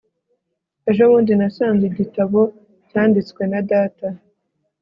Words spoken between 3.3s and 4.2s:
na data